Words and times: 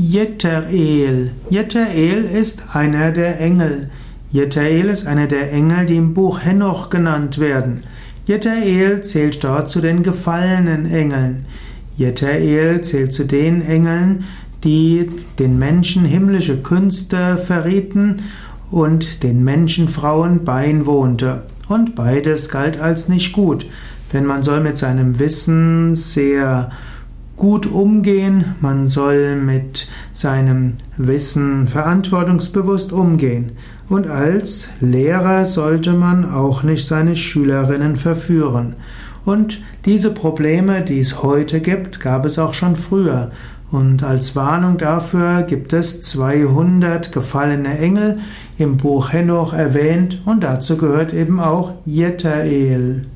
Jeterel. 0.00 1.32
Jeterel 1.50 2.22
ist 2.22 2.62
einer 2.72 3.10
der 3.10 3.40
Engel. 3.40 3.90
Jeterel 4.30 4.90
ist 4.90 5.08
einer 5.08 5.26
der 5.26 5.52
Engel, 5.52 5.86
die 5.86 5.96
im 5.96 6.14
Buch 6.14 6.38
Henoch 6.40 6.88
genannt 6.88 7.40
werden. 7.40 7.82
Jeterel 8.24 9.02
zählt 9.02 9.42
dort 9.42 9.70
zu 9.70 9.80
den 9.80 10.04
gefallenen 10.04 10.86
Engeln. 10.86 11.46
Jeterel 11.96 12.80
zählt 12.82 13.12
zu 13.12 13.24
den 13.24 13.60
Engeln, 13.60 14.22
die 14.62 15.10
den 15.40 15.58
Menschen 15.58 16.04
himmlische 16.04 16.58
Künste 16.58 17.36
verrieten 17.36 18.18
und 18.70 19.24
den 19.24 19.42
Menschenfrauen 19.42 20.44
beiwohnte. 20.44 21.42
Und 21.66 21.96
beides 21.96 22.50
galt 22.50 22.80
als 22.80 23.08
nicht 23.08 23.32
gut, 23.32 23.66
denn 24.12 24.26
man 24.26 24.44
soll 24.44 24.60
mit 24.60 24.78
seinem 24.78 25.18
Wissen 25.18 25.96
sehr 25.96 26.70
gut 27.38 27.66
umgehen, 27.66 28.56
man 28.60 28.88
soll 28.88 29.36
mit 29.36 29.88
seinem 30.12 30.74
Wissen 30.96 31.68
verantwortungsbewusst 31.68 32.92
umgehen. 32.92 33.52
Und 33.88 34.08
als 34.08 34.68
Lehrer 34.80 35.46
sollte 35.46 35.94
man 35.94 36.30
auch 36.30 36.62
nicht 36.62 36.86
seine 36.86 37.16
Schülerinnen 37.16 37.96
verführen. 37.96 38.74
Und 39.24 39.62
diese 39.86 40.10
Probleme, 40.10 40.82
die 40.82 41.00
es 41.00 41.22
heute 41.22 41.60
gibt, 41.60 42.00
gab 42.00 42.26
es 42.26 42.38
auch 42.38 42.54
schon 42.54 42.76
früher. 42.76 43.30
Und 43.70 44.02
als 44.02 44.34
Warnung 44.34 44.78
dafür 44.78 45.42
gibt 45.42 45.72
es 45.72 46.00
200 46.00 47.12
gefallene 47.12 47.78
Engel 47.78 48.18
im 48.56 48.78
Buch 48.78 49.12
Henoch 49.12 49.52
erwähnt 49.52 50.22
und 50.24 50.42
dazu 50.42 50.76
gehört 50.78 51.12
eben 51.12 51.38
auch 51.40 51.74
Jetael. 51.84 53.06